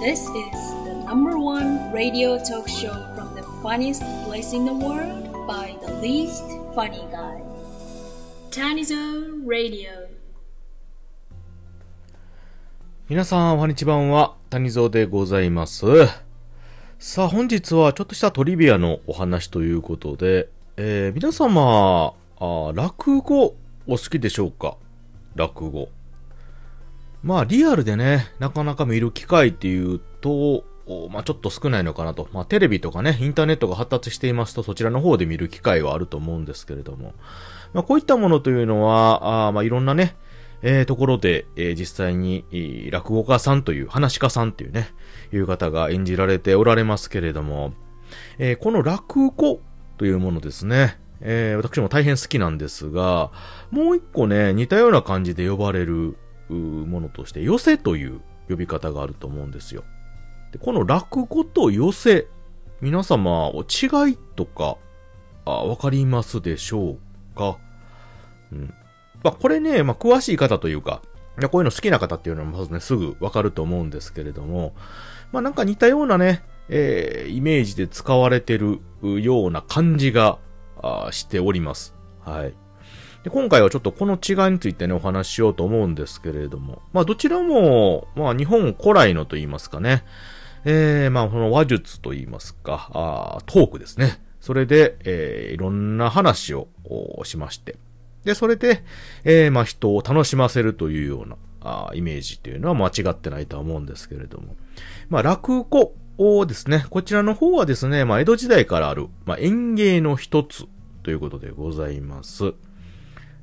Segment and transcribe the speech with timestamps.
[0.00, 5.28] This is the number one radio talk show from the funniest place in the world
[5.46, 6.42] by the least
[6.74, 7.42] funny guy.
[8.50, 8.96] Tanizo
[9.46, 10.08] Radio.
[13.10, 15.84] 皆さん、おはにちばんは、谷蔵でございます。
[16.98, 20.48] さあ、本日はちょっとしたトリビアのお話ということで、
[20.78, 23.54] えー、皆様、あ落語
[23.86, 24.78] お好きでしょうか
[25.34, 25.90] 落語。
[27.22, 30.64] まあ、リアルでね、なかなか見る機会っていうと、
[31.10, 32.28] まあ、ちょっと少ないのかなと。
[32.32, 37.14] まあ、テレビとかね、インターネットが発達していますと、そちらの方で見る機会はあると思うんですけれども。
[37.72, 40.16] まあ、こういったものというのは、あまあ、いろんなね、
[40.62, 42.44] えー、ところで、えー、実際に、
[42.90, 44.88] 落語家さんという、話家さんというね、
[45.32, 47.72] いう方が演じられておられますけれども、
[48.38, 49.60] えー、この落語
[49.98, 53.30] というものですね、えー、私も大変好きなんですが、
[53.70, 56.16] もう一個ね、似たような感じで呼ばれる
[56.54, 59.84] ものとして、寄せという呼び方があると思うんですよ。
[60.52, 62.26] でこの落語と寄せ、
[62.80, 64.76] 皆様お、違いとか、
[65.44, 66.96] あ、わかりますでしょ
[67.34, 67.58] うか？
[68.52, 68.74] うん。
[69.22, 71.02] まあ、これね、まあ、詳しい方というか、
[71.50, 74.74] こういうの好きな方っていうのはまずね、すぐわかると思うんですけれども、
[75.32, 80.38] まあ、なんか似たようなね、えー、イメージで使われてるような感じが
[81.10, 81.94] しております。
[82.24, 82.54] はい。
[83.24, 90.04] で今回はちょっとこの違いについてね、お話ししようと思うんですけれども、まあどちらも、まあ日本古来のと言いますかね、
[90.64, 94.22] えー、まあこの話術と言いますか、あトークですね。
[94.40, 96.68] それで、えー、いろんな話を
[97.24, 97.76] しまして、
[98.24, 98.84] で、それで、
[99.24, 104.56] えー、まあ人を楽しませるというような、あイメージっていうのは間違ってないとは思うんですけれども。
[105.10, 110.64] まあ落語をですね、こちらの方はですね、まあ江戸時代からある、まあ演芸の一つ
[111.02, 112.54] ということでございます。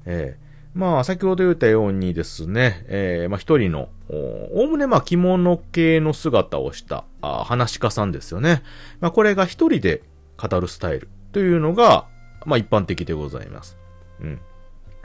[0.10, 8.64] えー、まあ、先ほど言ったようにですね、えー、まあ一人の、おおむねまあ着物系の姿をしたあ話し家さんですよね。
[9.02, 10.02] まあこれが一人で
[10.38, 12.08] 語るスタイルというのが、
[12.46, 13.78] まあ一般的でございます。
[14.22, 14.40] うん。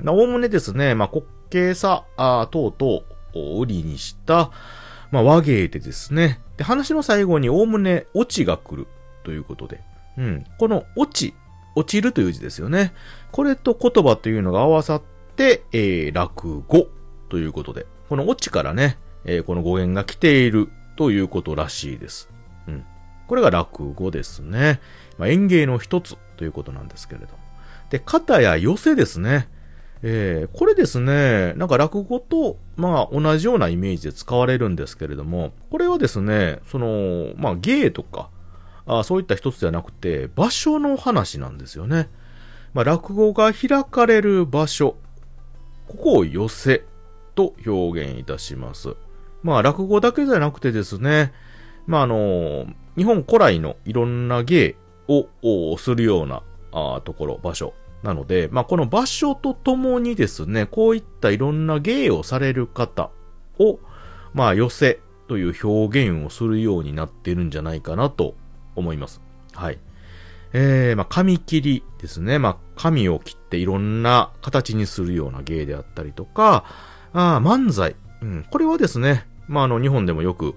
[0.07, 3.03] おおむねですね、まあ滑稽さあ等々
[3.35, 4.53] を売りにした、
[5.11, 8.87] まあ和芸でですね、で話の最後におおむねオチが来る
[9.25, 9.81] ということで、
[10.17, 10.45] うん。
[10.59, 11.35] このオチ
[11.75, 12.93] 落ちるという字ですよね。
[13.31, 15.03] これと言葉というのが合わさっ
[15.37, 16.89] て、えー、落語
[17.29, 22.29] ということで、この落ちからね、えー、この語源が来ているということらしいです。
[22.69, 22.85] うん。
[23.27, 24.81] これが落語ですね。
[25.19, 27.29] まあ、演芸の一つということなんですけれど。
[27.91, 29.49] で、型や寄せですね。
[30.03, 38.29] えー、これですね、なんか落語と、まあ、同じようなイメージで使われるんですけれども、これはですね、その、まあ、芸とか、
[38.87, 42.09] あそういった一つではなくて、場所の話なんですよね。
[42.75, 44.97] まあ、落語が開かれる場所、
[45.89, 46.85] ここを寄せ
[47.35, 48.97] と表現いたします。
[49.43, 51.33] まあ、落語だけじゃなくてですね、
[51.87, 52.67] まあ、あの、
[52.97, 54.77] 日本古来のいろんな芸
[55.09, 57.75] をするようなあところ、場所。
[58.03, 63.11] なので、まあ、この場所とともにですね、こういったいろんな芸をされる方
[63.59, 63.79] を、
[64.35, 68.35] まあ、寄せという表現をするようになっているんじゃないかなと
[68.75, 69.21] 思います。
[69.55, 69.79] はい。
[70.53, 72.39] えー、まあ、紙切りですね。
[72.39, 76.65] まあ、紙を切っていろんな形にするような芸であったりとか、
[77.13, 77.97] あ漫才。
[78.21, 80.55] うん、これはですね、まあ、あの、日本でもよく、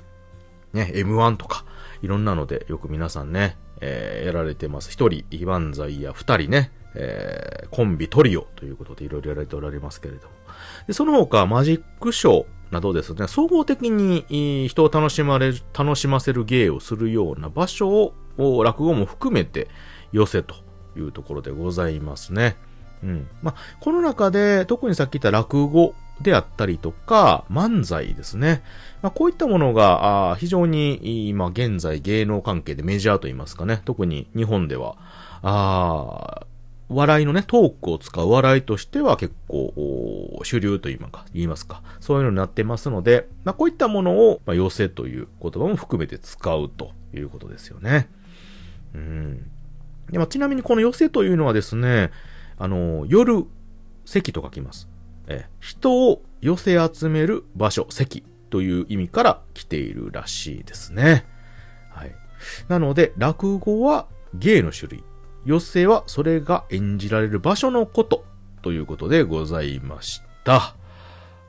[0.74, 1.66] ね、M1 とか、
[2.02, 4.92] いろんなのでよく皆さんね、えー、やられてます。
[4.92, 10.34] 一人、漫才や二人ね、えー、コンビトリオということでいろいろやられておられますけれども。
[10.88, 18.14] で、その他、マジックショーなどですね、総合的に人を楽しまれ、楽しませる芸をするような場所を、
[18.64, 19.68] 落語も含めて
[20.12, 20.56] 寄せと
[20.98, 22.58] いうところでございますね。
[23.04, 23.28] うん。
[23.42, 28.64] まあ、この中で、特にさっき言った落語であったりとか、漫才ですね。
[29.02, 33.82] まあ、こういったものが、非常に、今現在芸能関係でメジャーと言いますかね。
[33.86, 34.96] 特に日本では、
[35.44, 36.46] あ
[36.88, 41.00] 笑いのね、トークを使う笑いとしては結構、主流と言
[41.34, 48.10] いますか、そういうのになってますので、まあ、こういったものを、まあ、寄せという言葉も含めて使うということですよね。
[48.94, 49.52] うん。
[50.12, 52.12] でまあ、ちなみにこの寄せというのはですね、
[52.60, 53.46] あの、夜、
[54.06, 54.88] 席と書きます。
[55.28, 61.26] え、人を寄せ集める場所、席という意味から来ているらしいですね。
[61.90, 62.16] はい。
[62.68, 65.04] なので、落語は芸の種類。
[65.46, 68.26] 寄せはそれが演じられる場所のこと
[68.62, 70.76] ということでございました。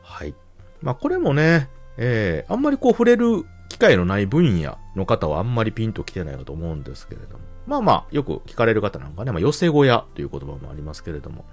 [0.03, 0.35] はい。
[0.83, 7.45] まあこれもね、えー、あんまりこう触れる機会のない分野の方はあんまりピンと来てないかと思うんですけれども。
[7.67, 11.45] まあまあ、よく聞かれる方なんかね、まあ寄せ小屋という言葉もありますけれども、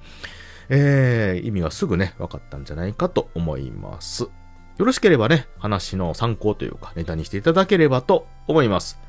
[0.69, 4.23] えー、意味がすぐね、分かったんじゃないかと思います。
[4.23, 8.99] よろしければね、話の参考というか、ネタにしていただければと思います。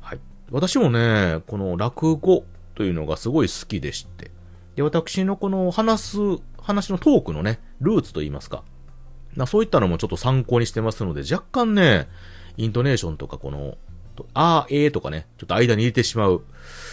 [0.00, 0.20] はい。
[0.50, 2.44] 私もね、この落語
[2.78, 4.30] というのがすごい好きでして、
[4.76, 6.18] で、私のこの話す、
[6.62, 8.62] 話のトークのね、ルーツといいますか、
[9.34, 12.06] なそういったのもちょっと参考にしてますので、若干ね、
[12.56, 13.78] イントネーションとかこの、
[14.32, 16.44] あー、えーとかね、ちょっと間に入れてしまう、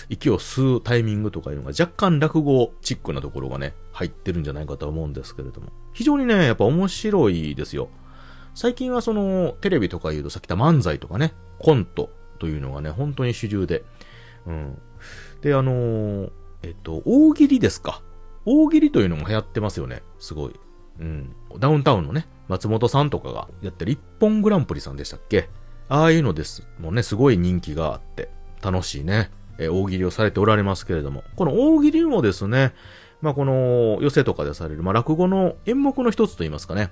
[0.10, 5.68] 息を吸うタイミングとかいうのが若干落語チックなところがね、入ってるんじゃないかと思うんですけれども。
[5.94, 7.90] 非常にね、やっぱ面白いですよ。
[8.56, 12.10] 最近はその、テレビとか言うとさっき言った漫才とかね、コント
[12.40, 13.84] というのがね、本当に主流で。
[14.48, 14.78] うん。
[15.42, 16.32] で、あのー、
[16.64, 18.02] えっと、大喜利ですか。
[18.46, 20.04] 大喜利というのも流行ってますよね。
[20.20, 20.54] すごい。
[21.00, 21.36] うん。
[21.60, 25.50] ダウンタウンのね、松本さんとかがやってる一本グランプリさんでしたっけ
[25.90, 26.68] ああいうのです。
[26.80, 28.30] もうね、すごい人気があって、
[28.62, 32.74] 楽しいね、え大喜利をされておられますけれども、この大喜利もですね、
[33.22, 36.92] まあ、この寄せとかでされる、まあ、落語の演目の一つといいますかね、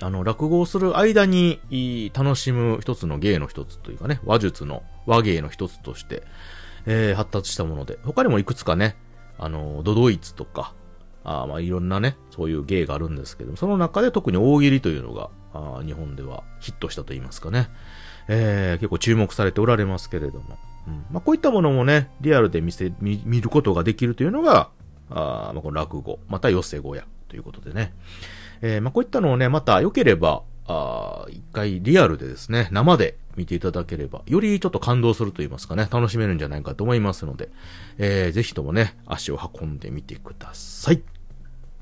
[0.00, 6.22] あの、落語をする間に楽しむ一つの芸の一つというかね、話術の和芸の一つとして、
[6.86, 8.96] えー、発達したもので、他にもいくつかね、
[9.38, 10.74] あの、ドドイツとか、
[11.24, 17.68] あまあいろんなね、そういう芸があるんですけども、その中で特に大喜利というのが、あ日本ではヒットしたと言いますかね、
[18.28, 20.56] えー、結構注目されておられますけれども、
[20.86, 21.04] うん。
[21.10, 24.70] まあ、こういったものもね、リアルで見せ、見見ることができるというのが、
[25.10, 27.92] あまあ、この落語、また寄せ語やということでね、
[28.62, 37.50] えー、まあ、こういったのをね、また良ければ、あ一回リアルでですね、生で見ていただければ、よりちょっと感動すると言いますかね、楽しめるんじゃないかと思いますので、
[37.98, 41.02] えー、ぜひともね、足を運んでみてください。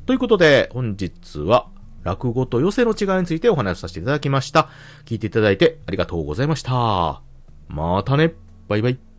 [0.07, 1.69] ということで、本日は、
[2.03, 4.69] 落語と寄席の違いについてお話しさせていただきました。
[5.07, 7.23] 聞いていただいてありがとうございました。
[7.69, 8.35] またね。
[8.69, 9.14] バイバイ。